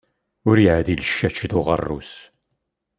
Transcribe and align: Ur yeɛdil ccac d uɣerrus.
Ur 0.49 0.57
yeɛdil 0.63 1.01
ccac 1.09 1.37
d 1.49 1.51
uɣerrus. 1.59 2.13